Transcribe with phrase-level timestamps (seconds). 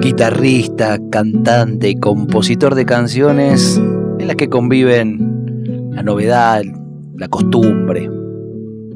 [0.00, 3.80] guitarrista, cantante y compositor de canciones
[4.18, 6.62] en las que conviven la novedad,
[7.16, 8.08] la costumbre,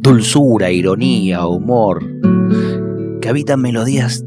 [0.00, 2.04] dulzura, ironía, humor,
[3.20, 4.24] que habitan melodías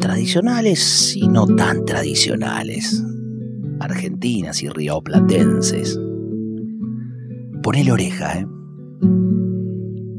[0.00, 3.02] tradicionales y no tan tradicionales,
[3.80, 5.98] argentinas y rioplatenses.
[7.62, 8.46] Ponele oreja, ¿eh?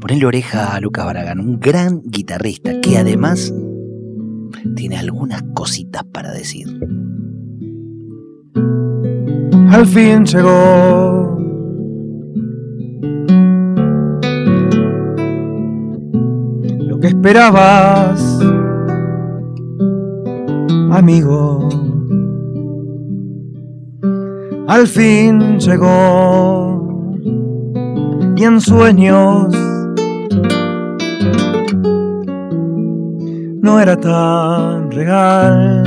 [0.00, 3.54] Ponele oreja a Lucas Baragán, un gran guitarrista que además
[4.74, 6.66] tiene algunas cositas para decir.
[9.70, 11.38] Al fin llegó.
[16.86, 18.40] Lo que esperabas,
[20.90, 21.68] amigo.
[24.68, 27.18] Al fin llegó.
[28.36, 29.73] Y en sueños
[33.64, 35.82] no era tan real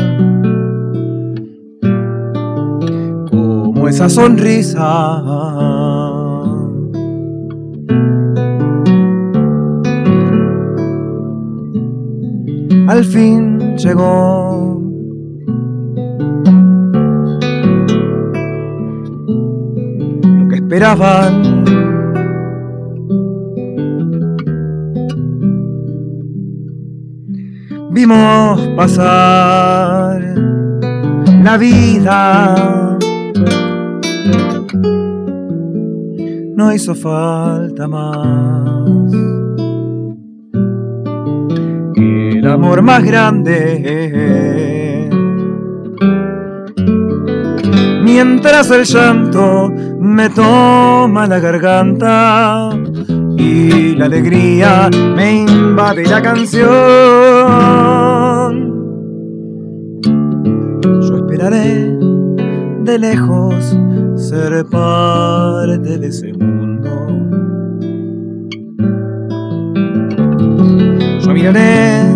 [3.29, 4.81] como esa sonrisa.
[12.87, 14.81] Al fin llegó.
[20.23, 21.46] Lo que esperaban
[28.07, 30.21] vimos pasar
[31.43, 32.97] la vida.
[36.55, 39.11] No hizo falta más.
[41.97, 45.09] El amor más grande.
[48.03, 49.69] Mientras el llanto
[49.99, 52.69] me toma la garganta
[53.37, 56.67] y la alegría me invade la canción.
[60.83, 61.97] Yo esperaré
[62.83, 63.77] de lejos
[64.15, 66.89] ser parte de ese mundo.
[71.21, 72.15] Yo miraré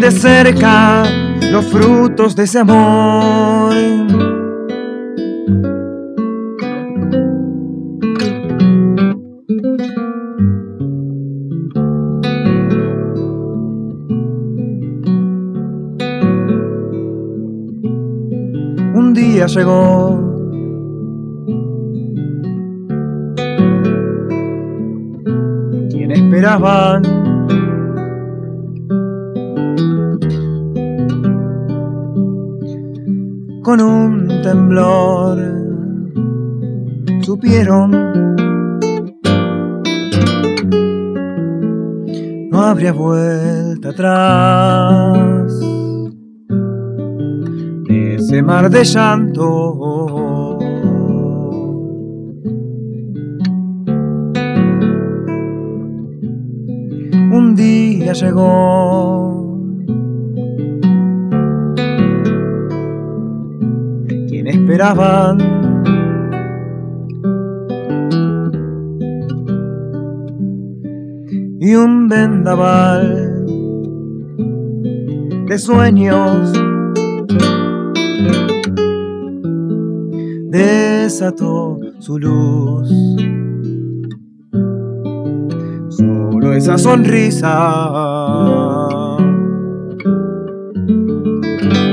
[0.00, 1.04] de cerca
[1.50, 4.23] los frutos de ese amor
[19.54, 20.18] llegó.
[25.90, 27.02] Quien esperaban
[33.62, 35.38] con un temblor
[37.22, 37.90] supieron.
[42.50, 45.33] No habría vuelta atrás
[48.42, 50.58] mar de llanto.
[57.30, 59.58] Un día llegó
[64.28, 65.38] quien esperaban.
[71.60, 73.46] Y un vendaval
[75.46, 76.52] de sueños
[82.00, 82.88] su luz.
[85.88, 87.50] Solo esa sonrisa.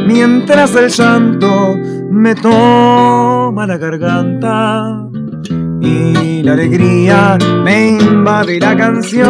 [0.07, 1.75] Mientras el llanto
[2.09, 5.07] me toma la garganta
[5.81, 9.27] y la alegría me invade la canción.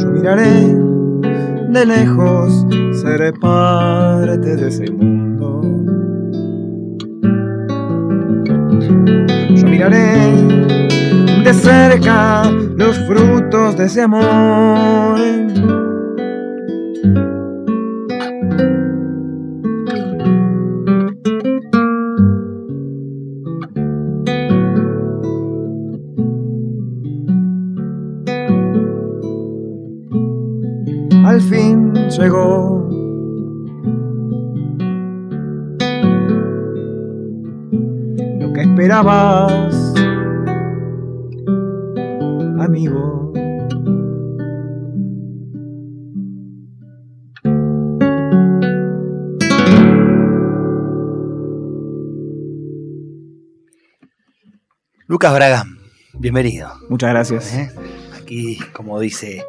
[0.00, 0.76] Yo miraré
[1.70, 2.66] de lejos
[3.04, 5.13] seré parte de ese mundo.
[8.88, 10.32] Yo miraré
[11.44, 15.18] de cerca los frutos de ese amor.
[31.24, 32.73] Al fin llegó
[55.06, 55.66] Lucas Braga,
[56.14, 56.72] bienvenido.
[56.88, 57.54] Muchas gracias.
[57.54, 57.70] ¿Eh?
[58.18, 59.44] Aquí, como dice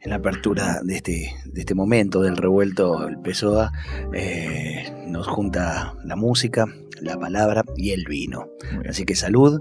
[0.00, 3.70] en la apertura de este, de este momento del revuelto el PSOA,
[4.14, 6.64] eh, nos junta la música,
[7.02, 8.48] la palabra y el vino.
[8.88, 9.60] Así que salud.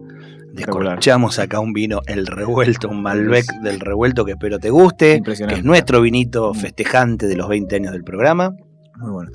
[0.53, 5.55] Descorchamos acá un vino, el revuelto, un Malbec del revuelto que espero te guste, que
[5.55, 8.55] es nuestro vinito festejante de los 20 años del programa.
[8.95, 9.31] Muy bueno.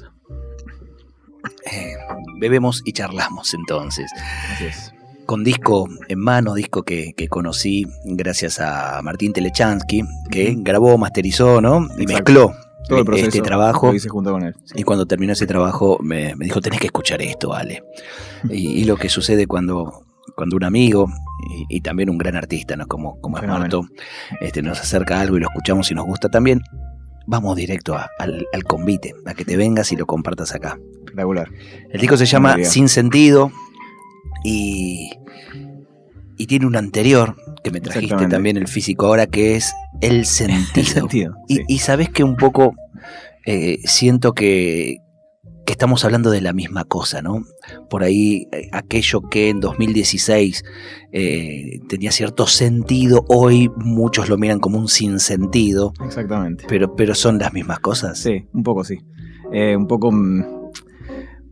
[1.71, 1.97] Eh,
[2.41, 4.11] bebemos y charlamos entonces.
[4.55, 4.98] Así es
[5.29, 11.87] con disco en mano, disco que, conocí gracias a Martín Telechansky, que grabó, masterizó, ¿no?
[11.99, 12.55] Y mezcló
[12.89, 13.93] todo el este trabajo.
[14.09, 14.55] junto con él.
[14.75, 17.85] Y cuando terminó ese trabajo me, dijo, tenés que escuchar esto, Ale.
[18.49, 21.07] y, lo que sucede cuando, cuando un amigo
[21.69, 22.87] y, también un gran artista, ¿no?
[22.87, 23.87] Como, como es Marto,
[24.41, 26.63] este, nos acerca algo y lo escuchamos y nos gusta también,
[27.27, 30.79] vamos directo al, al, convite, a que te vengas y lo compartas acá.
[31.01, 31.51] Espectacular.
[31.91, 33.53] El disco se llama Sin Sentido,
[34.45, 35.11] y,
[36.37, 41.35] y tiene un anterior que me trajiste también el físico ahora que es el sentido.
[41.49, 42.75] y, sabes que un poco
[43.51, 44.99] eh, siento que,
[45.67, 47.45] estamos hablando de la misma cosa, ¿no?
[47.89, 50.65] Por ahí eh, aquello que en 2016
[51.13, 55.93] eh, tenía cierto sentido, hoy muchos lo miran como un sinsentido.
[56.05, 56.65] Exactamente.
[56.69, 58.19] Pero, pero son las mismas cosas.
[58.19, 58.99] Sí, un poco sí.
[59.53, 60.58] un poco mm,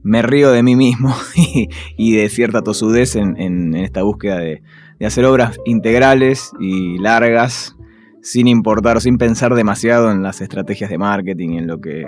[0.07, 1.13] me río de mí mismo
[1.97, 4.63] y, de cierta tosudez en, esta búsqueda de,
[5.05, 7.77] hacer obras integrales y largas
[8.23, 12.07] sin importar sin pensar demasiado en las estrategias de marketing, en lo que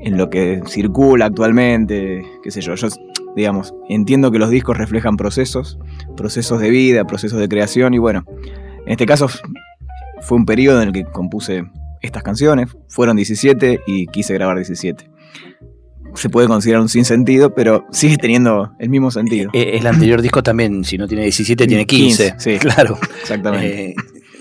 [0.00, 2.74] en lo que circula actualmente, qué sé yo.
[2.74, 2.88] Yo,
[3.36, 5.78] digamos, entiendo que los discos reflejan procesos,
[6.16, 8.24] procesos de vida, procesos de creación y bueno,
[8.84, 9.28] en este caso
[10.20, 11.64] fue un periodo en el que compuse
[12.02, 15.12] estas canciones, fueron 17 y quise grabar 17
[16.14, 19.50] se puede considerar un sinsentido, pero sigue teniendo el mismo sentido.
[19.52, 22.34] Eh, el anterior disco también, si no tiene 17, tiene 15.
[22.38, 22.98] sí, claro.
[23.22, 23.90] Exactamente.
[23.90, 23.94] Eh,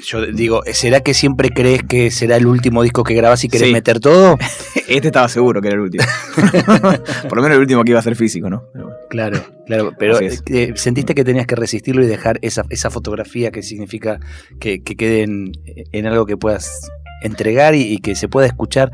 [0.04, 3.72] yo digo, ¿será que siempre crees que será el último disco que grabas y querés
[3.72, 4.38] meter todo?
[4.88, 6.04] este estaba seguro que era el último.
[7.30, 8.64] Por lo menos el último que iba a ser físico, ¿no?
[9.10, 9.92] Claro, claro.
[9.98, 14.20] Pero eh, sentiste que tenías que resistirlo y dejar esa, fotografía que significa
[14.60, 16.90] que, quede en, algo que puedas
[17.22, 18.92] entregar y que se pueda escuchar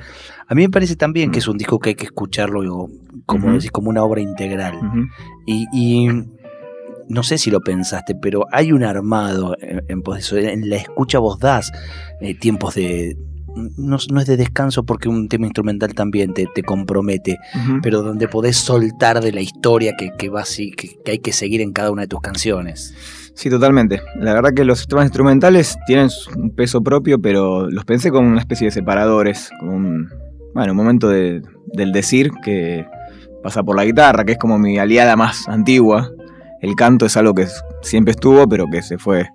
[0.47, 1.39] a mí me parece también que mm.
[1.39, 2.89] es un disco que hay que escucharlo
[3.25, 4.79] como, decís, como una obra integral.
[5.45, 6.07] y,
[7.09, 11.71] no sé si lo pensaste, pero hay un armado en, en la escucha vos das
[12.19, 13.15] eh, tiempos de,
[13.77, 17.39] no, es de descanso porque un tema instrumental también te, compromete,
[17.81, 20.29] pero donde podés soltar de la historia que, que,
[21.03, 22.93] que, hay que seguir en cada una de tus canciones.
[23.33, 24.01] Sí, totalmente.
[24.19, 28.39] La verdad que los temas instrumentales tienen un peso propio, pero los pensé como una
[28.39, 30.09] especie de separadores, como un,
[30.57, 32.83] bueno, un momento del decir que
[33.43, 36.09] pasa por la guitarra, que es como mi aliada más antigua.
[36.63, 37.45] El canto es algo que
[37.83, 39.27] siempre estuvo, pero que se fue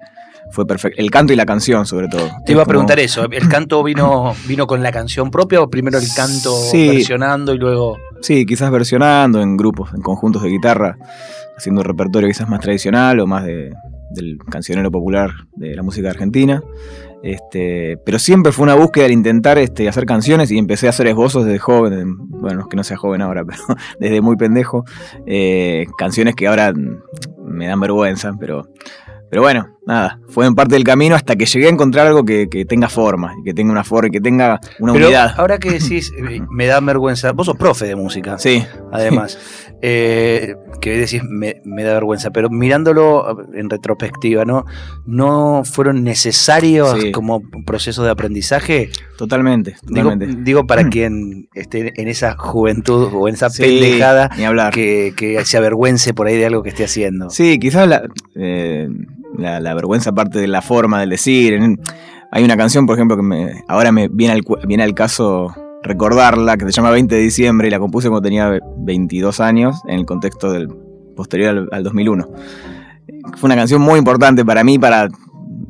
[0.51, 1.01] fue perfecto.
[1.01, 2.29] El canto y la canción, sobre todo.
[2.45, 3.25] Te iba a preguntar eso.
[3.31, 7.99] ¿El canto vino, vino con la canción propia o primero el canto versionando y luego.?
[8.21, 10.97] Sí, quizás versionando en grupos, en conjuntos de guitarra,
[11.57, 13.73] haciendo repertorio quizás más tradicional o más de,
[14.11, 16.61] del cancionero popular de la música argentina.
[17.23, 21.07] Este, pero siempre fue una búsqueda de intentar este, hacer canciones y empecé a hacer
[21.07, 23.63] esbozos desde joven, bueno, que no sea joven ahora, pero
[23.99, 24.85] desde muy pendejo.
[25.27, 26.73] Eh, canciones que ahora
[27.45, 28.69] me dan vergüenza, pero,
[29.31, 32.47] pero bueno, nada, fue en parte del camino hasta que llegué a encontrar algo que,
[32.69, 35.35] tenga forma, que tenga una forma, y que tenga una unidad.
[35.37, 38.39] Ahora que decís, eh, me da vergüenza, vos sos profe de música.
[38.39, 38.65] Sí.
[38.93, 39.39] Además,
[39.83, 44.65] eh, que decís, me, da vergüenza, pero mirándolo en retrospectiva, ¿no?
[45.07, 48.91] ¿No fueron necesarios como procesos de aprendizaje?
[49.17, 50.43] Totalmente, totalmente.
[50.43, 54.31] Digo, para quien esté en esa juventud o en esa pendejada
[54.73, 57.31] Que, que se avergüence por ahí de algo que esté haciendo.
[57.31, 58.03] Sí, quizás la,
[58.35, 58.89] eh,
[59.39, 61.59] la, vergüenza parte de la forma del decir.
[62.31, 66.65] Hay una canción, por ejemplo, que ahora me viene al, viene al caso recordarla, que
[66.67, 70.53] se llama 20 de diciembre y la compuse cuando tenía 22 años, en el contexto
[70.53, 70.69] del
[71.17, 72.29] posterior al, 2001.
[73.37, 75.09] Fue una canción muy importante para mí, para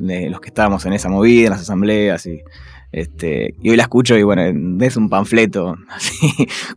[0.07, 2.41] eh, los que estábamos en esa movida, en las asambleas y...
[2.93, 4.43] Este, y hoy la escucho y bueno,
[4.85, 6.29] es un panfleto así,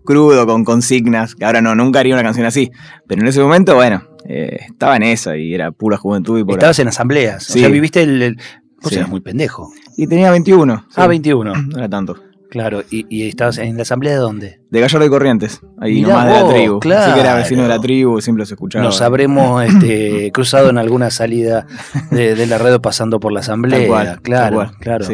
[0.03, 2.71] crudo, con consignas, que ahora no, nunca haría una canción así.
[3.07, 6.45] Pero en ese momento, bueno, eh, estaba en esa y era pura juventud.
[6.47, 7.51] Y Estabas en asambleas.
[7.51, 8.39] O sea, viviste el.
[8.83, 9.73] Vos eras muy pendejo.
[9.97, 10.87] Y tenía 21.
[10.95, 11.55] Ah, 21.
[11.55, 12.17] No era tanto.
[12.51, 14.61] Claro, ¿Y, estabas en la asamblea de dónde?
[14.71, 16.81] De Gallardo y Corrientes, ahí nomás de la tribu.
[16.81, 17.03] Claro.
[17.03, 18.85] Así que era vecino de la tribu, siempre se escuchaba.
[18.85, 21.67] Nos habremos este, cruzado en alguna salida
[22.11, 24.19] de, la red pasando por la asamblea.
[24.23, 25.07] claro, claro.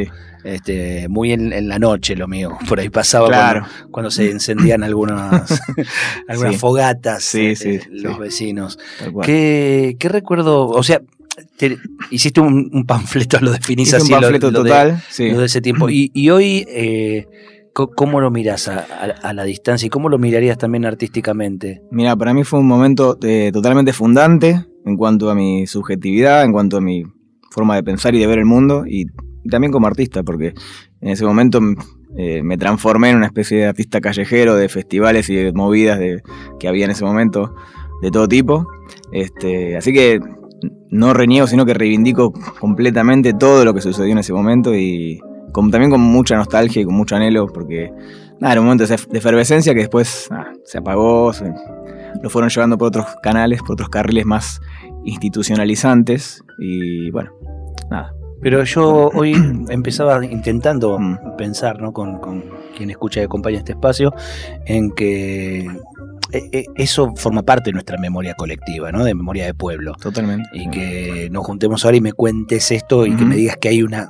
[0.44, 2.58] Este, muy en, la noche lo mío.
[2.68, 5.62] Por ahí pasaba cuando, se encendían algunas,
[6.28, 8.78] algunas fogatas este, los vecinos.
[9.22, 10.68] ¿Qué, ¿Qué, recuerdo?
[10.68, 11.00] O sea,
[12.10, 14.12] hiciste un, panfleto, lo definís así.
[14.12, 15.88] Un panfleto total, de, de ese tiempo.
[15.88, 17.26] Y, hoy, eh,
[17.72, 21.82] ¿cómo lo mirás a, la distancia y cómo lo mirarías también artísticamente?
[21.90, 26.52] Mira, para mí fue un momento eh, totalmente fundante en cuanto a mi subjetividad, en
[26.52, 27.04] cuanto a mi
[27.50, 29.06] forma de pensar y de ver el mundo, y,
[29.50, 30.54] también como artista, porque
[31.00, 31.60] en ese momento
[32.16, 36.22] eh, me transformé en una especie de artista callejero de festivales y de movidas de,
[36.60, 37.52] que había en ese momento
[38.02, 38.68] de todo tipo.
[39.12, 40.20] Este, así que
[40.90, 45.20] no reniego, sino que reivindico completamente todo lo que sucedió en ese momento y
[45.52, 47.92] también con mucha nostalgia y con mucho anhelo, porque
[48.40, 50.28] nada, era un momento de efervescencia que después
[50.64, 51.32] se apagó,
[52.22, 54.60] lo fueron llevando por otros canales, por otros carriles más
[55.04, 57.32] institucionalizantes y bueno,
[57.90, 58.14] nada.
[58.40, 59.34] Pero yo hoy
[59.68, 61.36] empezaba intentando mm.
[61.36, 61.92] pensar, ¿no?
[61.92, 64.14] Con, con, quien escucha y acompaña este espacio,
[64.64, 65.68] en que
[66.76, 69.04] eso forma parte de nuestra memoria colectiva, ¿no?
[69.04, 69.94] De memoria de pueblo.
[70.00, 70.48] Totalmente.
[70.52, 73.82] Y que nos juntemos ahora y me cuentes esto y que me digas que hay
[73.82, 74.08] una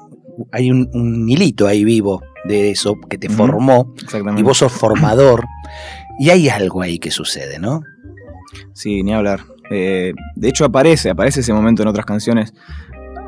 [0.50, 3.94] hay un, hilito ahí vivo de eso que te formó
[4.36, 5.44] y vos sos formador
[6.18, 7.82] y hay algo ahí que sucede, ¿no?
[8.74, 9.40] Sí, ni hablar.
[9.70, 12.52] Eh, de hecho aparece, aparece ese momento en otras canciones.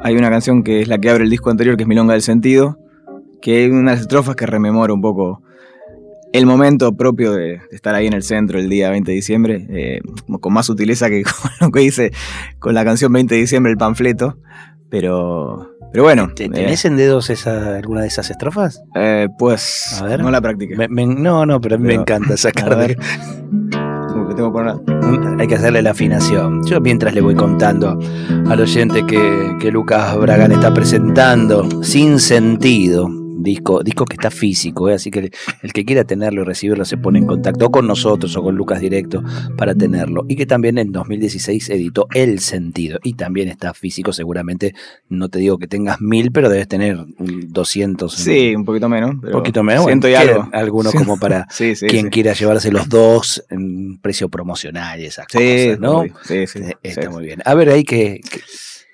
[0.03, 2.23] Hay una canción que es la que abre el disco anterior, que es Milonga del
[2.23, 2.79] Sentido,
[3.41, 5.43] que hay unas estrofas que rememora un poco
[6.35, 10.01] el momento propio de, estar ahí en el centro el día 20 de diciembre, eh,
[10.41, 12.11] con más sutileza que con lo que hice
[12.59, 14.37] con la canción 20 de diciembre, el panfleto.
[14.91, 16.33] Pero, pero bueno.
[16.35, 18.83] ¿Tenés eh, en dedos esa, alguna de esas estrofas?
[18.97, 20.23] Eh, pues a ver.
[20.23, 20.77] no la practiqué.
[20.77, 22.99] no, no, pero a mí me encanta sacar de...
[24.37, 24.53] Tengo
[25.39, 26.65] Hay que hacerle la afinación.
[26.67, 27.97] Yo mientras le voy contando
[28.49, 34.89] al oyente que, que Lucas Bragan está presentando Sin Sentido, disco, disco que está físico,
[34.89, 34.95] ¿eh?
[34.95, 35.31] así que
[35.63, 38.81] el que quiera tenerlo y recibirlo se pone en contacto con nosotros o con Lucas
[38.81, 39.23] Directo
[39.57, 40.25] para tenerlo.
[40.29, 44.75] Y que también en 2016 editó El Sentido y también está físico, seguramente
[45.09, 48.15] no te digo que tengas mil, pero debes tener 200.
[48.15, 49.13] Sí, un poquito menos.
[49.13, 49.85] Un poquito menos.
[49.85, 50.49] Siento y algo.
[50.53, 51.47] Algunos como para
[51.89, 56.05] quien quiera llevarse los dos en precio promocional y esas cosas, ¿no?
[56.25, 56.61] Sí, sí.
[56.83, 57.41] Está muy bien.
[57.45, 58.21] A ver, ahí que...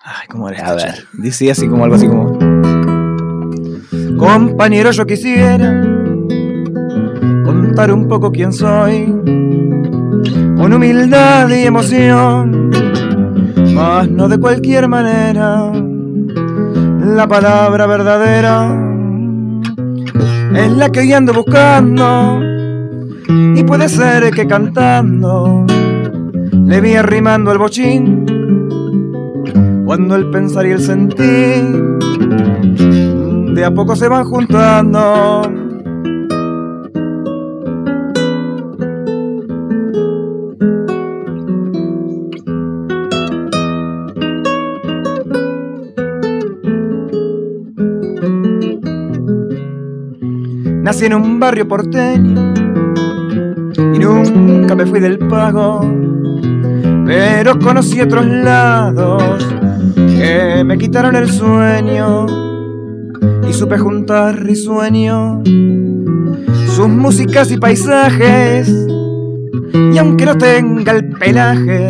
[0.02, 1.06] Ay, ¿cómo era A ver.
[1.12, 2.99] Dice así como algo así como...
[4.20, 5.82] Compañero, yo quisiera
[7.42, 9.06] contar un poco quién soy,
[10.58, 12.70] con humildad y emoción,
[13.74, 15.72] mas no de cualquier manera.
[17.02, 18.78] La palabra verdadera
[20.54, 22.40] es la que hoy ando buscando,
[23.56, 25.64] y puede ser que cantando
[26.66, 28.26] le vi arrimando el bochín,
[29.86, 31.98] cuando el pensar y el sentir
[33.54, 35.42] de a poco se van juntando.
[50.82, 52.52] Nací en un barrio porteño
[53.94, 55.80] y nunca me fui del pago,
[57.06, 59.46] pero conocí otros lados
[59.94, 62.39] que me quitaron el sueño
[63.50, 65.42] y supe juntar risueño,
[66.68, 68.72] sus músicas y paisajes.
[69.92, 71.88] Y aunque no tenga el pelaje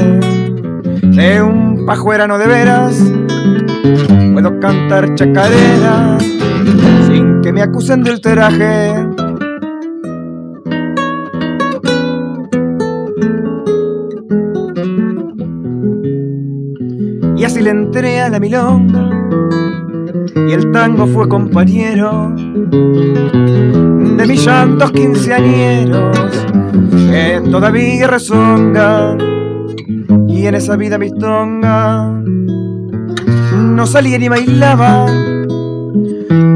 [1.02, 2.98] de un pajuerano de veras,
[4.32, 6.16] puedo cantar chacarera
[7.06, 8.94] sin que me acusen de ultraje.
[17.36, 19.19] Y así le entré a la milonga
[20.34, 26.16] y el tango fue compañero de mis llantos quinceañeros
[27.10, 29.18] que todavía rezongan
[30.28, 32.22] y en esa vida mis tonga
[33.56, 35.06] no salía ni bailaba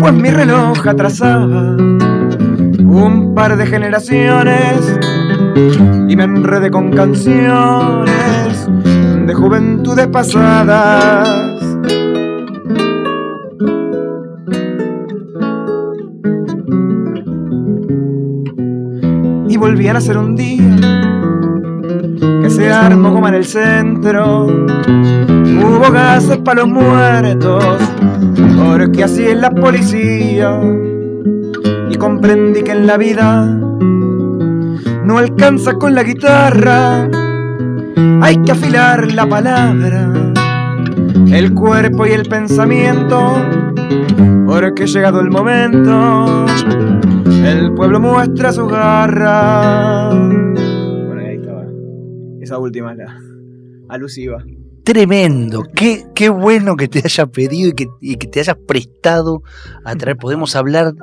[0.01, 4.99] pues mi reloj atrasaba un par de generaciones
[6.09, 8.69] y me enredé con canciones
[9.27, 11.44] de juventudes pasadas
[19.65, 20.77] volvían a ser un día
[22.43, 24.45] que se armó como en el centro.
[24.45, 27.65] Hubo gases para los muertos,
[28.59, 30.61] porque así es la policía.
[31.89, 33.47] Y comprendí que en la vida
[35.03, 37.09] no alcanza con la guitarra,
[38.21, 40.13] hay que afilar la palabra,
[41.33, 43.33] el cuerpo y el pensamiento,
[44.47, 46.45] porque llegado el momento,
[47.85, 50.09] pueblo muestra su garra.
[50.09, 51.67] Bueno, ahí estaba.
[52.41, 53.21] Esa última es la
[53.91, 54.43] alusiva.
[54.83, 59.43] Tremendo, qué, qué bueno que te haya pedido y que, te hayas prestado
[59.85, 60.17] a traer.
[60.17, 60.95] Podemos hablar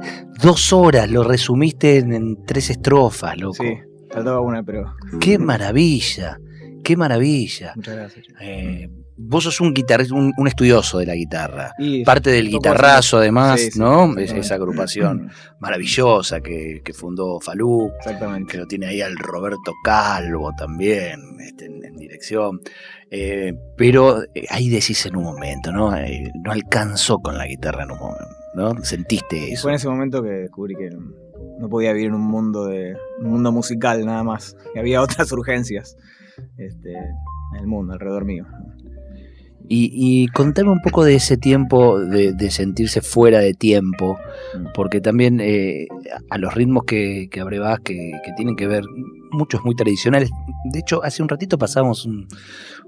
[0.42, 3.64] dos horas, lo resumiste en, tres estrofas, loco.
[3.64, 3.78] Sí,
[4.10, 4.96] faltaba una, pero.
[5.20, 6.40] Qué maravilla,
[6.84, 7.74] qué maravilla.
[7.76, 8.26] Muchas gracias.
[8.42, 8.90] Eh,
[9.24, 11.74] vos sos un guitarrista, un, estudioso de la guitarra.
[12.06, 14.18] Parte del guitarrazo, además, ¿no?
[14.18, 17.92] esa agrupación maravillosa que, fundó Falú.
[18.00, 18.52] Exactamente.
[18.52, 22.62] Que lo tiene ahí al Roberto Calvo también, este, en dirección.
[23.14, 25.94] Eh, pero eh, ahí decís en un momento, ¿no?
[25.98, 28.84] Eh, no alcanzó con la guitarra en un momento, ¿no?
[28.86, 29.64] Sentiste eso.
[29.64, 30.90] Fue en ese momento que descubrí que
[31.60, 35.30] no podía vivir en un mundo de un mundo musical nada más, que había otras
[35.34, 35.98] urgencias
[36.58, 38.46] este, en el mundo alrededor mío.
[39.74, 44.20] Y, contame un poco de ese tiempo de, sentirse fuera de tiempo,
[44.54, 44.74] mm.
[44.74, 45.42] porque también
[46.30, 48.84] a los ritmos que, que abrevás, que, que, tienen que ver,
[49.32, 50.30] muchos muy tradicionales.
[50.66, 52.28] De hecho, hace un ratito pasamos un,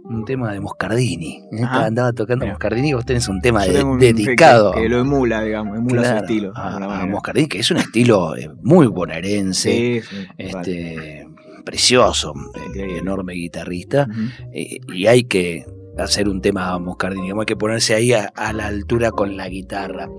[0.03, 1.43] un tema de Moscardini.
[1.51, 1.63] ¿eh?
[1.63, 4.73] Andaba tocando Moscardini y vos tenés un tema dedicado.
[4.73, 6.51] Que, lo emula, digamos, emula su estilo.
[6.55, 10.03] A, Moscardini, que es un estilo eh, muy bonaerense,
[10.37, 11.27] este,
[11.63, 12.33] precioso,
[12.75, 14.07] eh, enorme guitarrista.
[14.53, 15.65] y hay que
[15.97, 20.09] hacer un tema a Moscardini, hay que ponerse ahí a, la altura con la guitarra.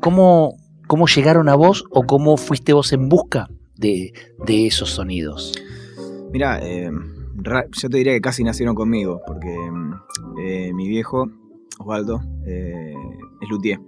[0.00, 0.56] ¿cómo,
[0.86, 4.12] ¿cómo, llegaron a vos o cómo fuiste vos en busca de,
[4.46, 5.52] de esos sonidos?
[6.32, 6.90] Mira, eh,
[7.42, 9.54] yo te diría que casi nacieron conmigo, porque
[10.40, 11.28] eh, mi viejo,
[11.78, 12.94] Osvaldo, eh,
[13.40, 13.80] es luthier.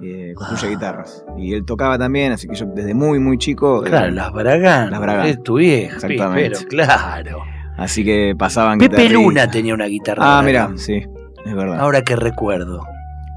[0.00, 0.70] Eh, construye ah.
[0.70, 1.24] guitarras.
[1.38, 3.82] Y él tocaba también, así que yo desde muy, muy chico.
[3.82, 4.90] Claro, las Bragan.
[4.90, 5.26] Las Bragan.
[5.26, 5.94] Es tu vieja.
[5.94, 6.58] Exactamente.
[6.58, 7.42] Pero, claro.
[7.76, 10.38] Así que pasaban Pepe Luna tenía una guitarra.
[10.38, 11.02] Ah, mira, sí,
[11.44, 11.80] es verdad.
[11.80, 12.84] Ahora que recuerdo.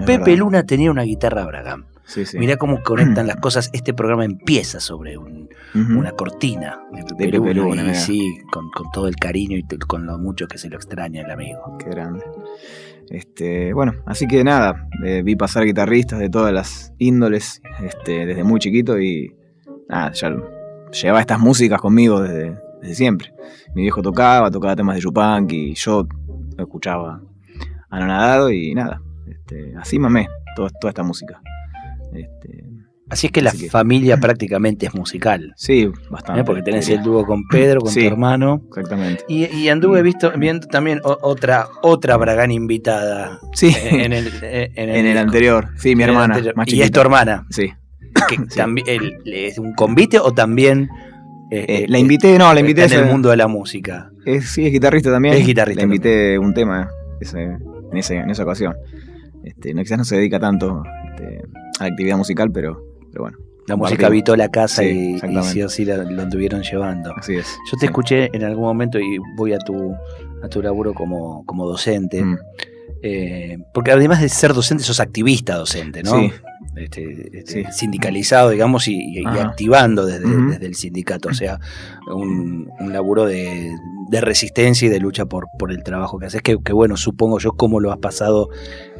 [0.05, 1.85] Pepe Luna tenía una guitarra Bragan.
[2.33, 3.69] Mirá cómo conectan las cosas.
[3.73, 8.21] Este programa empieza sobre una cortina de Pepe, sí,
[8.51, 11.77] con, todo el cariño y con lo mucho que se lo extraña el amigo.
[11.79, 12.23] Qué grande.
[13.09, 18.43] Este, bueno, así que nada, eh, vi pasar guitarristas de todas las índoles este, desde
[18.43, 19.35] muy chiquito y
[19.87, 20.35] nada, ya
[20.91, 23.33] llevaba estas músicas conmigo desde, siempre.
[23.73, 26.07] Mi viejo tocaba, tocaba temas de Yupank y yo
[26.57, 27.21] escuchaba
[27.89, 31.41] anonadado y nada, este, así mamé toda esta música.
[32.13, 32.65] Este,
[33.07, 35.53] Así es que la familia prácticamente es musical.
[35.55, 36.41] Sí, bastante.
[36.41, 36.43] ¿Eh?
[36.43, 38.63] Porque tenés el dúo con Pedro, con tu hermano.
[38.67, 39.23] Exactamente.
[39.27, 43.39] Y, anduve visto, viendo también otra, otra Bragán invitada.
[43.53, 43.75] Sí.
[43.91, 45.69] En el, en el, anterior.
[45.77, 46.41] Sí, mi hermana.
[46.65, 47.45] y es tu hermana.
[47.49, 47.71] Sí.
[48.55, 50.89] También, ¿Es un convite o también.?
[51.51, 52.85] Eh, eh, la invité, no, la invité.
[52.85, 54.11] En el mundo de la música.
[54.25, 55.35] sí, es guitarrista también.
[55.35, 55.81] Es guitarrista.
[55.81, 56.89] La invité un tema
[57.33, 57.59] en,
[57.91, 58.75] en esa ocasión.
[59.43, 61.41] Este, no, quizás no se dedica tanto este,
[61.79, 63.37] a la actividad musical, pero, pero bueno.
[63.67, 67.11] La música habitó la casa y, sí o sí lo, anduvieron llevando.
[67.17, 67.57] Así es.
[67.71, 69.95] Yo te escuché en algún momento y voy a tu,
[70.43, 72.23] a tu laburo como, como docente.
[72.23, 72.37] Mm.
[73.01, 76.19] Eh, porque además de ser docente, sos activista docente, ¿no?
[76.19, 76.31] Sí.
[76.75, 81.29] Este, este sindicalizado, digamos, y, activando desde, desde, el sindicato.
[81.29, 81.59] O sea,
[82.07, 83.71] un, un laburo de,
[84.09, 86.41] de resistencia y de lucha por, por el trabajo que haces.
[86.41, 88.49] Que, que, bueno, supongo yo cómo lo has pasado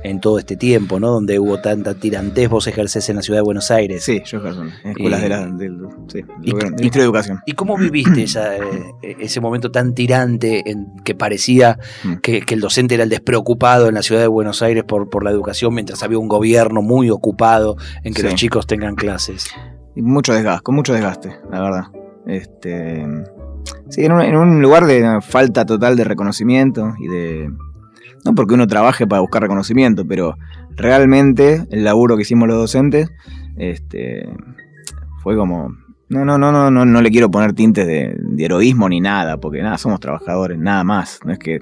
[0.06, 1.10] en todo este tiempo, ¿no?
[1.10, 4.04] Donde hubo tanta tirantez, vos ejerces en la ciudad de Buenos Aires.
[4.04, 7.40] Sí, yo ejerzo en escuelas de la, del, sí, Ministro de Educación.
[7.46, 8.62] ¿Y cómo viviste esa, eh,
[9.02, 12.16] ese momento tan tirante en que parecía mm.
[12.16, 15.32] que, el docente era el despreocupado en la ciudad de Buenos Aires por, por la
[15.32, 19.48] educación, mientras había un gobierno muy ocupado en que los chicos tengan clases?
[19.96, 21.84] Y mucho desgaste, con mucho desgaste, la verdad.
[22.28, 23.06] Este
[23.90, 27.52] Sí, en un, lugar de falta total de reconocimiento y de...
[28.26, 30.36] No porque uno trabaje para buscar reconocimiento, pero
[30.76, 33.12] realmente el laburo que hicimos los docentes
[33.56, 34.28] este,
[35.22, 35.70] fue como...
[36.08, 39.64] No, no, no, no, no, no le quiero poner tintes de, heroísmo ni nada, porque
[39.64, 41.20] nada, somos trabajadores, nada más.
[41.26, 41.62] No es que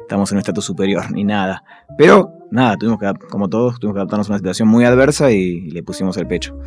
[0.00, 1.62] estamos en un estatus superior ni nada.
[1.98, 5.70] Pero nada, tuvimos que, como todos, tuvimos que adaptarnos a una situación muy adversa y
[5.70, 6.58] le pusimos el pecho.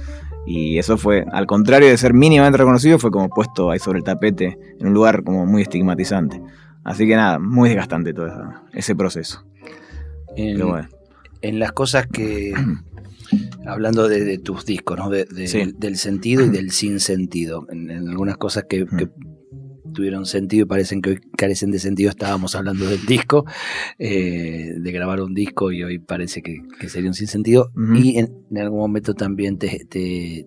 [0.46, 4.04] Y eso fue, al contrario de ser mínimamente reconocido, fue como puesto ahí sobre el
[4.04, 6.42] tapete, en un lugar como muy estigmatizante.
[6.84, 8.32] Así que nada, muy desgastante todo
[8.74, 9.46] ese proceso.
[10.36, 12.54] En, las cosas que,
[13.68, 15.10] hablando de, tus discos, ¿no?
[15.10, 18.86] del sentido y del sinsentido, en, en algunas cosas que,
[19.94, 22.10] tuvieron sentido y parecen que hoy carecen de sentido.
[22.10, 23.46] Estábamos hablando del disco,
[24.00, 27.72] eh, de grabar un disco y hoy parece que, sería un sinsentido.
[27.96, 29.88] Y en, algún momento también te,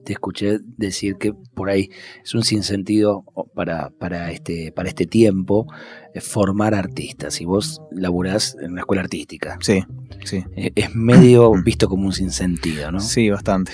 [0.07, 1.91] escuché decir que por ahí
[2.23, 5.67] es un sinsentido para, para, este, para este tiempo
[6.15, 7.41] eh, formar artistas.
[7.41, 9.59] Y vos laburás en una escuela artística.
[9.61, 9.85] Sí,
[10.25, 10.45] sí.
[10.57, 13.01] Eh, es medio visto como un sinsentido, ¿no?
[13.01, 13.73] Sí, bastante.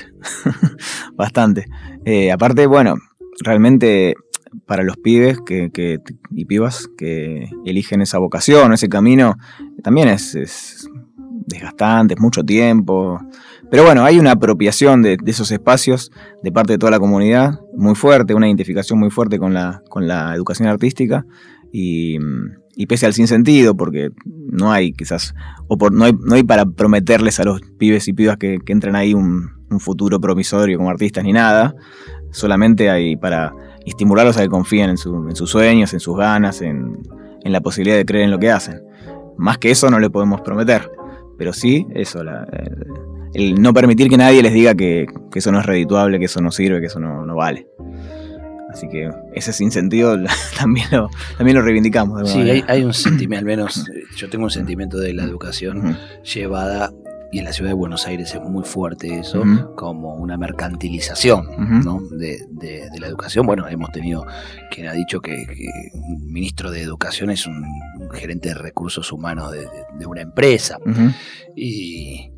[1.14, 1.66] bastante.
[2.32, 2.96] aparte, bueno,
[3.42, 4.14] realmente
[4.66, 5.70] para los pibes que,
[6.30, 9.36] y pibas que eligen esa vocación, ese camino,
[9.82, 10.88] también es,
[11.46, 13.20] desgastante, es mucho tiempo.
[13.70, 16.10] Pero bueno, hay una apropiación de, esos espacios
[16.42, 20.08] de parte de toda la comunidad muy fuerte, una identificación muy fuerte con la, con
[20.08, 21.24] la educación artística
[21.72, 22.18] y,
[22.88, 25.34] pese al sinsentido, porque no hay quizás,
[25.68, 28.96] o no, hay, no hay para prometerles a los pibes y pibas que, que entren
[28.96, 31.74] ahí un, un futuro promisorio como artistas ni nada,
[32.32, 33.52] solamente hay para
[33.90, 36.98] estimularlos a que confíen en, sus sueños, en sus ganas, en,
[37.44, 38.82] la posibilidad de creer en lo que hacen.
[39.36, 40.90] Más que eso no le podemos prometer,
[41.38, 42.22] pero sí eso,
[43.32, 46.50] el, no permitir que nadie les diga que, eso no es redituable, que eso no
[46.50, 47.66] sirve, que eso no, vale.
[48.70, 50.16] Así que ese sinsentido
[50.58, 52.30] también lo, también lo reivindicamos.
[52.30, 56.92] Sí, hay, hay, un sentimiento, al menos yo tengo un sentimiento de la educación llevada
[57.32, 59.42] y en la ciudad de Buenos Aires es muy fuerte eso,
[59.76, 61.46] como una mercantilización
[62.18, 63.46] de, la educación.
[63.46, 64.26] Bueno, hemos tenido
[64.70, 65.46] quien ha dicho que,
[65.94, 67.64] un ministro de Educación es un,
[68.12, 70.78] gerente de recursos humanos de, una empresa.
[71.54, 72.32] y,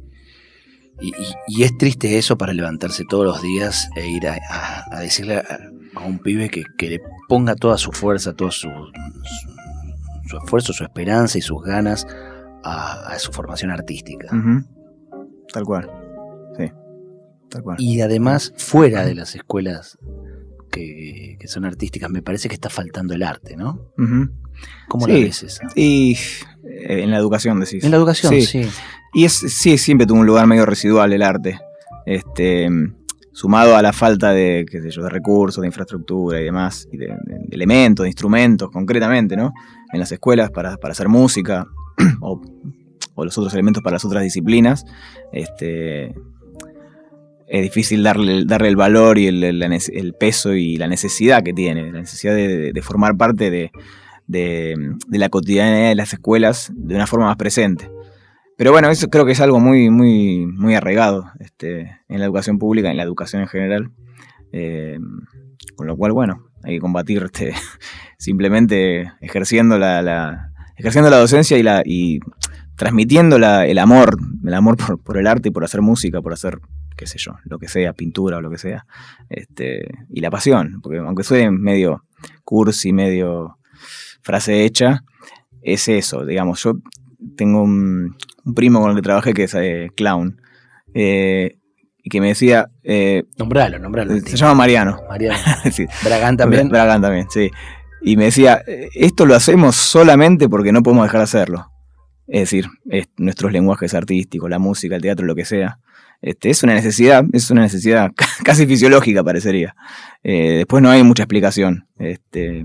[1.48, 5.58] y, es triste eso para levantarse todos los días e ir a, decirle a,
[6.06, 8.68] un pibe que, le ponga toda su fuerza, todo su,
[10.26, 12.06] su, esfuerzo, su esperanza y sus ganas
[12.62, 14.28] a, su formación artística.
[15.52, 15.90] Tal cual.
[16.56, 16.70] Sí.
[17.48, 17.76] Tal cual.
[17.78, 19.98] Y además, fuera de las escuelas
[20.70, 23.92] que, son artísticas, me parece que está faltando el arte, ¿no?
[24.88, 25.68] ¿Cómo la ves esa?
[25.74, 26.16] Y
[26.64, 27.84] eh, en la educación, decís.
[27.84, 28.62] En la educación, sí.
[29.12, 31.58] Y es, sí, siempre tuvo un lugar medio residual el arte.
[32.06, 32.68] Este,
[33.32, 36.96] sumado a la falta de, qué sé yo, de recursos, de infraestructura y demás, y
[36.96, 37.14] de,
[37.50, 39.52] elementos, de instrumentos, concretamente, ¿no?
[39.92, 41.66] En las escuelas para, para hacer música,
[42.20, 42.40] o
[43.24, 44.84] los otros elementos para las otras disciplinas,
[45.32, 46.14] este,
[47.52, 52.00] es difícil darle, darle el valor y el, peso y la necesidad que tiene, la
[52.00, 53.70] necesidad de, formar parte de,
[55.10, 57.90] la cotidianidad de las escuelas de una forma más presente.
[58.56, 62.58] Pero bueno, eso creo que es algo muy, muy, muy arraigado este, en la educación
[62.58, 63.90] pública, en la educación en general.
[64.52, 64.98] Eh,
[65.76, 67.52] con lo cual, bueno, hay que combatir este,
[68.18, 72.20] simplemente ejerciendo la, ejerciendo la docencia y, la, y
[72.82, 76.58] transmitiendo el amor, el amor por, el arte y por hacer música, por hacer,
[76.96, 78.86] qué sé yo, lo que sea, pintura o lo que sea,
[79.30, 82.04] este, y la pasión, porque aunque suene medio
[82.42, 83.56] cursi, medio
[84.22, 85.04] frase hecha,
[85.62, 86.72] es eso, digamos, yo
[87.36, 88.16] tengo un,
[88.52, 90.42] primo con el que trabajé que es eh, clown,
[90.92, 91.58] eh,
[92.02, 92.68] y que me decía...
[92.82, 94.18] Eh, nombralo, nombralo.
[94.18, 94.98] Se llama Mariano.
[95.08, 95.38] Mariano.
[96.04, 96.68] Bragán también.
[96.68, 97.48] Bragán también, sí.
[98.02, 101.71] Y me decía, esto lo hacemos solamente porque no podemos dejar de hacerlo
[102.32, 102.66] es decir,
[103.18, 105.78] nuestros lenguajes artísticos, la música, el teatro, lo que sea.
[106.22, 108.10] Este, es una necesidad, es una necesidad
[108.42, 109.76] casi fisiológica, parecería.
[110.24, 111.88] Eh, después no hay mucha explicación.
[111.98, 112.64] Este,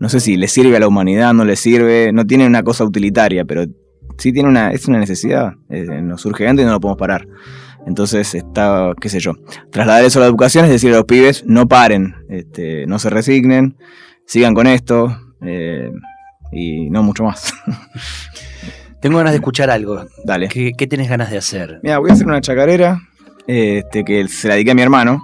[0.00, 2.82] no sé si le sirve a la humanidad, no le sirve, no tiene una cosa
[2.82, 3.66] utilitaria, pero
[4.18, 7.28] sí tiene una, es una necesidad, eh, nos surge antes y no lo podemos parar.
[7.86, 9.34] Entonces está, qué sé yo,
[9.70, 13.10] trasladar eso a la educación es decir a los pibes, no paren, este, no se
[13.10, 13.76] resignen,
[14.26, 15.92] sigan con esto eh,
[16.50, 17.54] y no mucho más.
[19.00, 20.04] Tengo ganas de escuchar algo.
[20.24, 20.48] Dale.
[20.48, 21.80] ¿Qué, qué tenés ganas de hacer?
[21.82, 23.00] Mira, voy a hacer una chacarera
[23.46, 25.22] este, que se la dediqué a mi hermano.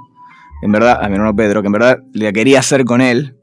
[0.63, 3.37] En verdad, a mi hermano Pedro, que en verdad la quería hacer con él.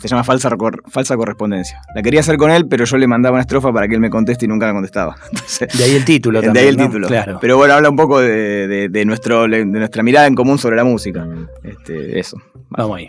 [0.00, 0.50] Se llama falsa,
[0.88, 1.80] falsa correspondencia.
[1.94, 4.10] La quería hacer con él, pero yo le mandaba una estrofa para que él me
[4.10, 5.16] conteste y nunca me contestaba.
[5.78, 6.54] de ahí el título también.
[6.54, 7.08] De ahí el título.
[7.08, 7.38] Claro.
[7.40, 10.84] Pero bueno, habla un poco de, de, nuestro, de nuestra mirada en común sobre la
[10.84, 11.26] música.
[11.62, 12.36] Este, eso.
[12.70, 13.08] Vamos ahí.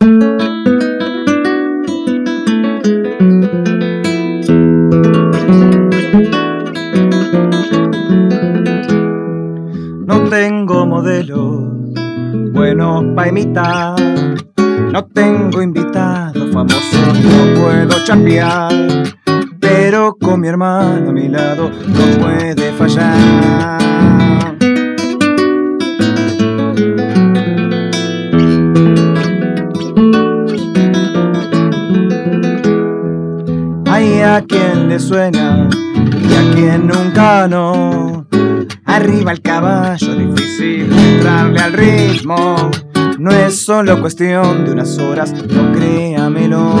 [10.84, 13.96] tengo modelos buenos para imitar.
[14.92, 18.72] No tengo invitados famosos, no puedo champear.
[19.60, 23.78] Pero con mi hermano a mi lado no puede fallar.
[33.86, 35.68] Hay a quien le suena
[36.28, 38.13] y a quien nunca no
[38.84, 42.70] Arriba el caballo, difícil entrarle al ritmo.
[43.18, 46.78] no es solo cuestión de unas horas, no créamelo.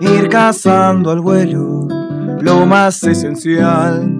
[0.00, 1.88] Ir cazando al vuelo,
[2.40, 4.18] lo más esencial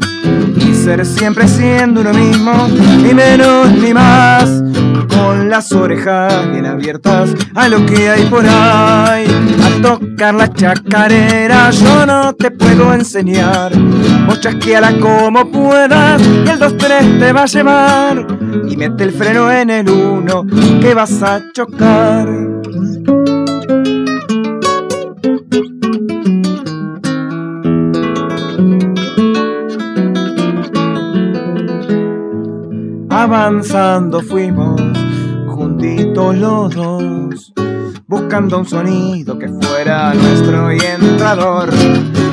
[0.57, 2.69] y ser siempre siendo uno mismo,
[3.03, 4.63] ni menos ni más,
[5.09, 9.27] con las orejas bien abiertas a lo que hay por ahí,
[9.63, 13.73] a tocar la chacarera yo no te puedo enseñar,
[14.27, 18.27] vos chasqueala como puedas y el 2-3 te va a llevar,
[18.69, 20.47] y mete el freno en el 1
[20.81, 22.29] que vas a chocar.
[33.23, 34.79] Avanzando fuimos
[35.49, 37.55] juntitos los dos,
[38.07, 41.71] buscando un sonido que fuera nuestro y entrador.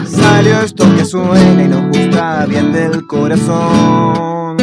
[0.06, 4.58] Salió esto que suena y nos gusta bien del corazón.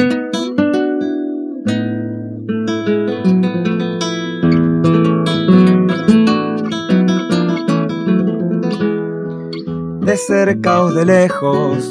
[10.02, 11.88] De cerca o de lejos,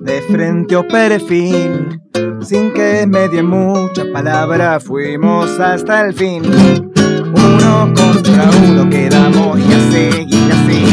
[0.00, 2.05] de frente o perfil
[2.46, 6.42] sin que me die mucha palabra, fuimos hasta el fin.
[6.44, 10.84] Uno contra uno quedamos y a seguir así.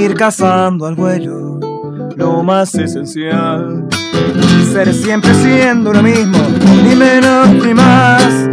[0.00, 1.60] Ir cazando al vuelo,
[2.16, 3.86] lo más esencial.
[4.72, 6.38] Ser siempre siendo lo mismo,
[6.82, 8.48] ni menos ni más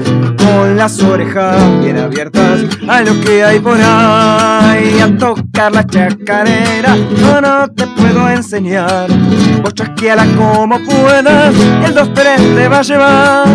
[0.53, 6.95] con las orejas bien abiertas a lo que hay por ahí, a tocar la chacarera,
[6.95, 9.09] no, no te puedo enseñar,
[9.61, 13.47] vos chasqueala como puedas, el 2-3 te va a llevar,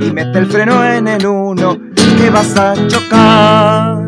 [0.00, 1.78] y mete el freno en el 1,
[2.18, 4.06] que vas a chocar.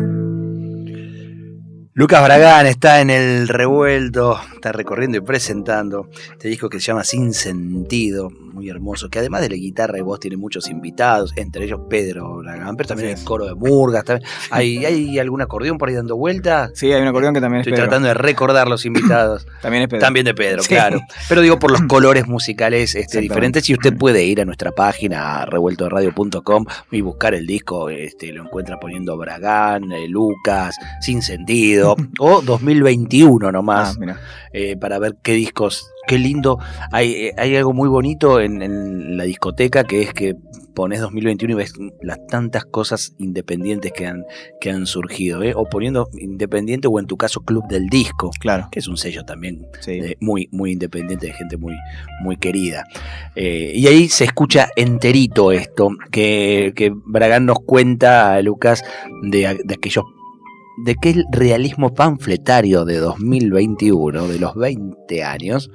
[1.93, 7.03] Lucas Bragán está en el revuelto, está recorriendo y presentando este disco que se llama
[7.03, 8.29] Sin Sentido,
[8.59, 12.37] muy hermoso, que además de la guitarra y voz tiene muchos invitados, entre ellos Pedro
[12.37, 14.03] Bragán, pero también el coro de Murgas.
[14.51, 16.71] ¿Hay, ¿Hay algún acordeón por ahí dando vuelta?
[16.73, 19.47] Sí, hay un acordeón que también es Estoy tratando de recordar los invitados.
[19.61, 20.01] también es Pedro.
[20.01, 20.99] También de Pedro, claro.
[21.29, 25.45] Pero digo por los colores musicales este, diferentes y usted puede ir a nuestra página
[25.45, 32.41] revueltoradio.com y buscar el disco, este, lo encuentra poniendo Bragán, eh, Lucas, Sin Sentido o
[32.41, 34.17] 2021 nomás, ah,
[34.51, 36.57] eh, para ver qué discos, qué lindo.
[36.91, 40.35] Hay, eh, hay algo muy bonito en, la discoteca que es que
[40.73, 44.25] pones 2021 y ves las tantas cosas independientes que han,
[44.59, 45.53] que han surgido, ¿eh?
[45.55, 48.69] o poniendo independiente o en tu caso Club del Disco, claro.
[48.71, 49.67] que es un sello también
[50.19, 51.75] muy, muy independiente de gente muy,
[52.21, 52.85] muy querida.
[53.35, 58.83] y ahí se escucha enterito esto, que, que Bragán nos cuenta a Lucas
[59.21, 60.05] de, de aquellos
[60.85, 65.71] de que el realismo panfletario de 2021, de los 20 años,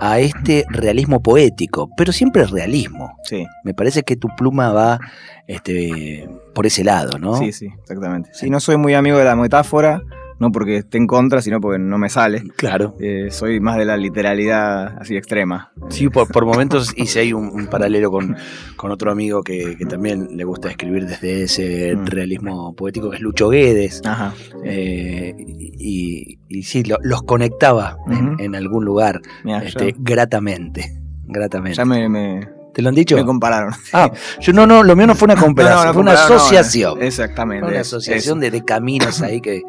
[0.00, 3.16] a este realismo poético, pero siempre realismo.
[3.24, 3.46] Sí.
[3.64, 5.00] Me parece que tu pluma va
[5.46, 7.36] este, por ese lado, ¿no?
[7.36, 8.30] Sí, sí, exactamente.
[8.32, 10.02] Sí, no soy muy amigo de la metáfora,
[10.38, 12.42] no porque esté en contra, sino porque no me sale.
[12.56, 12.96] Claro.
[13.00, 15.72] Eh, soy más de la literalidad así extrema.
[15.88, 18.36] Sí, por, por momentos hice ahí un, paralelo con,
[18.76, 22.06] con, otro amigo que, también le gusta escribir desde ese mm.
[22.06, 24.02] realismo poético, que es Lucho Guedes.
[24.04, 24.34] Ajá.
[24.64, 27.96] Eh, y, y, sí, los conectaba
[28.38, 29.20] en, algún lugar
[29.62, 31.00] este, gratamente.
[31.26, 31.76] Gratamente.
[31.76, 33.16] Ya me ¿Te lo han dicho?
[33.16, 33.72] Me compararon.
[33.92, 34.10] Ah,
[34.40, 37.02] yo no, no, lo mío no fue una comparación, fue una asociación.
[37.02, 37.66] exactamente.
[37.68, 39.62] una asociación de, caminos ahí que,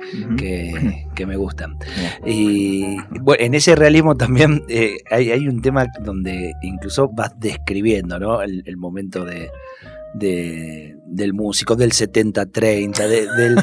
[1.16, 1.78] que, me gustan.
[2.26, 8.20] Y bueno, en ese realismo también eh, hay, hay, un tema donde incluso vas describiendo
[8.20, 8.42] ¿no?
[8.42, 9.50] el momento de,
[10.16, 13.62] de, del músico, del 70-30, del,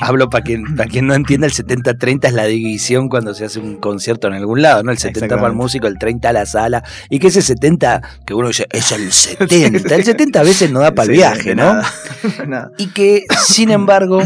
[0.00, 3.58] hablo para quien, para quien no entienda, el 70-30 es la división cuando se hace
[3.58, 4.92] un concierto en algún lado, ¿no?
[4.92, 8.34] El 70 para el músico, el 30 a la sala, y que ese 70, que
[8.34, 11.80] uno dice, es el 70, el 70 a veces no da para el viaje, ¿no?
[12.78, 14.20] Y que, sin embargo,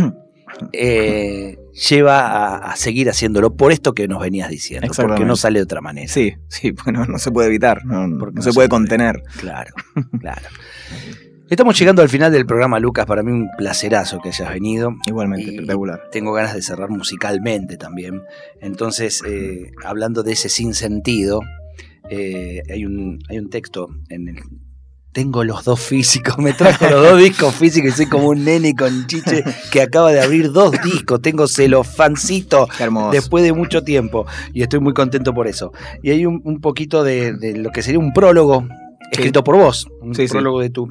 [0.73, 5.65] eh, lleva a, seguir haciéndolo por esto que nos venías diciendo, porque no sale de
[5.65, 6.09] otra manera.
[6.09, 9.23] Sí, sí, no se puede evitar, no, no, se, puede contener.
[9.39, 9.75] Claro,
[10.21, 10.49] claro.
[11.49, 13.05] Estamos llegando al final del programa, Lucas.
[13.05, 14.95] Para mí un placerazo que hayas venido.
[15.07, 16.09] Igualmente, espectacular.
[16.11, 18.23] Tengo ganas de cerrar musicalmente también.
[18.63, 21.43] Entonces, eh, hablando de ese sinsentido,
[22.09, 24.37] eh, hay, un, hay un texto en el
[25.13, 28.75] tengo los dos físicos, me trajo los dos discos físicos y soy como un nene
[28.75, 32.67] con chiche que acaba de abrir dos discos, tengo celofancito
[33.13, 35.73] después de mucho tiempo y estoy muy contento por eso.
[36.03, 38.67] Y hay un, poquito de, lo que sería un prólogo
[39.13, 40.89] escrito por vos, un prólogo de tu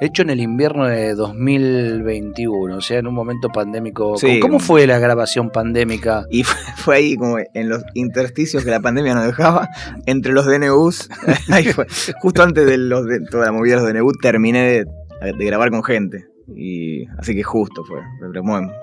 [0.00, 4.14] hecho en el invierno de 2021, o sea, en un momento pandémico.
[4.40, 6.24] ¿Cómo, fue la grabación pandémica?
[6.30, 6.44] Y
[6.76, 9.68] fue, ahí como en los intersticios que la pandemia nos dejaba,
[10.06, 11.08] entre los DNUs,
[11.50, 11.86] ahí fue,
[12.20, 14.84] justo antes de, los de toda la movida de los DNU terminé
[15.20, 16.35] de grabar con gente.
[16.54, 18.00] Y así que justo fue,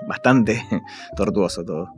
[0.06, 0.62] bastante
[1.16, 1.88] tortuoso todo.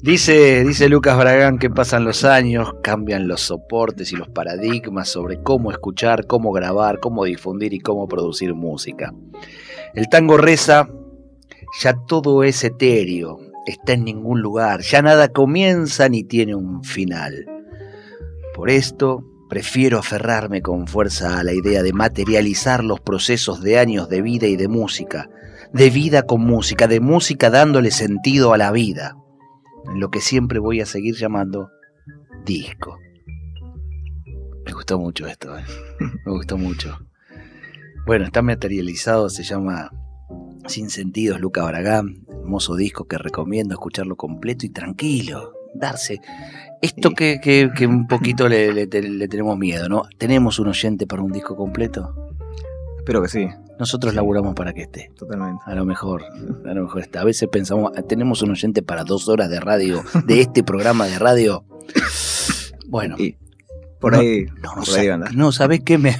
[0.00, 5.40] Dice, dice Lucas Bragán que pasan los años, cambian los soportes y los paradigmas sobre
[5.40, 9.14] cómo escuchar, cómo grabar, cómo difundir y cómo producir música.
[9.94, 10.88] El tango reza,
[11.80, 17.46] ya todo es etéreo, está en ningún lugar, ya nada comienza ni tiene un final.
[18.54, 24.08] Por esto, Prefiero aferrarme con fuerza a la idea de materializar los procesos de años
[24.08, 25.28] de vida y de música,
[25.74, 29.14] de vida con música, de música dándole sentido a la vida,
[29.84, 31.68] en lo que siempre voy a seguir llamando
[32.46, 32.98] disco.
[34.64, 35.64] Me gustó mucho esto, ¿eh?
[36.24, 36.98] me gustó mucho.
[38.06, 39.90] Bueno, está materializado, se llama
[40.66, 46.22] Sin Sentidos, Luca Baragán, hermoso disco que recomiendo escucharlo completo y tranquilo, darse
[46.82, 50.02] esto que, que, un poquito le, tenemos miedo, ¿no?
[50.18, 52.34] ¿Tenemos un oyente para un disco completo?
[52.98, 53.48] Espero que sí.
[53.78, 55.10] Nosotros laburamos para que esté.
[55.16, 55.62] Totalmente.
[55.64, 57.20] A lo mejor, a lo mejor está.
[57.20, 61.18] A veces pensamos, tenemos un oyente para dos horas de radio, de este programa de
[61.18, 61.64] radio.
[62.88, 63.16] Bueno.
[64.00, 65.98] por ahí, no, no, no, ¿sabés qué?
[65.98, 66.16] Me,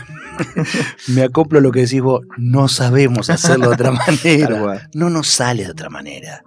[1.09, 2.23] me acoplo a lo que decís vos.
[2.39, 4.89] No sabemos hacerlo de otra manera.
[4.95, 6.45] No nos sale de otra manera.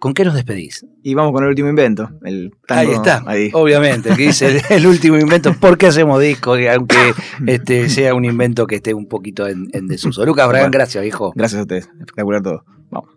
[0.00, 0.86] ¿Con qué nos despedís?
[1.02, 2.10] Y vamos con el último invento.
[2.24, 5.52] El ahí está, obviamente, que dice el, último invento.
[5.52, 6.54] ¿Por qué hacemos disco?
[6.54, 6.96] Aunque
[7.46, 10.24] este, sea un invento que esté un poquito en, desuso.
[10.24, 11.32] Lucas Bragán, gracias, hijo.
[11.36, 11.90] Gracias a ustedes.
[12.00, 12.64] Espectacular todo.
[12.90, 13.10] Vamos.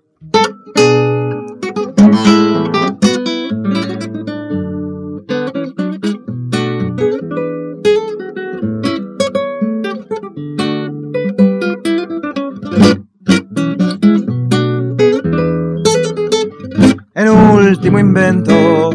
[18.14, 18.92] Invento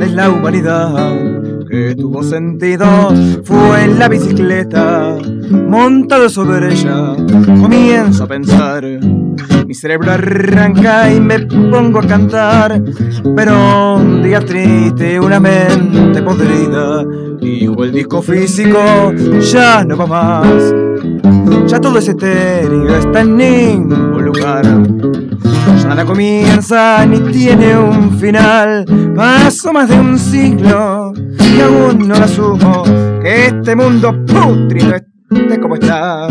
[0.00, 1.14] de la humanidad
[1.70, 5.16] que tuvo sentido fue la bicicleta,
[5.68, 7.14] montado sobre ella,
[7.60, 8.84] comienzo a pensar.
[8.84, 12.82] Mi cerebro arranca y me pongo a cantar,
[13.36, 17.04] pero un día triste, una mente podrida,
[17.40, 19.12] dijo el disco físico,
[19.52, 20.74] ya no va más.
[21.68, 24.64] Ya todo es etéreo, está en ningún lugar.
[25.86, 28.84] Nada comienza ni tiene un final.
[29.14, 32.82] Pasó más de un siglo y aún no lo asumo
[33.22, 36.28] que este mundo putrido esté como está.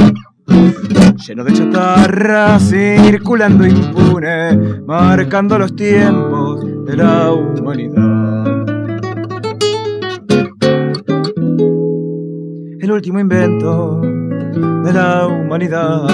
[1.27, 8.65] Lleno de chatarra, circulando impune, marcando los tiempos de la humanidad.
[12.79, 16.07] El último invento de la humanidad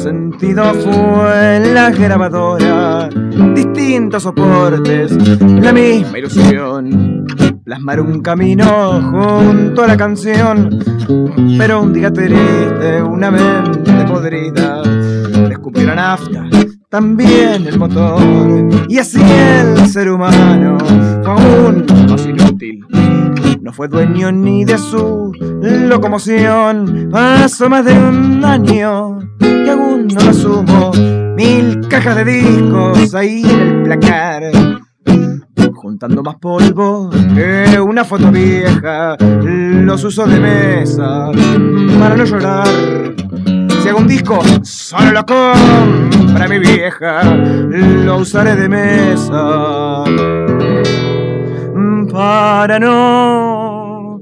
[0.00, 3.10] sentido fue la grabadora,
[3.54, 7.26] distintos soportes, la misma ilusión,
[7.64, 8.64] plasmar un camino
[9.12, 10.78] junto a la canción,
[11.58, 14.82] pero un día triste, una mente podrida,
[15.48, 16.48] descubrió la nafta,
[16.88, 18.22] también el motor,
[18.88, 20.78] y así el ser humano
[21.22, 22.86] fue aún más inútil
[23.62, 27.08] no fue dueño ni de su locomoción.
[27.12, 29.19] Pasó más de un año
[30.12, 30.92] no lo asumo.
[31.36, 34.42] Mil cajas de discos ahí en el placar.
[35.74, 41.30] Juntando más polvo que una foto vieja, los uso de mesa
[41.98, 42.66] para no llorar.
[43.82, 50.04] Si hago un disco, solo lo compra mi vieja, lo usaré de mesa
[52.12, 54.20] para no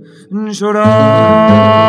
[0.51, 1.89] llorar.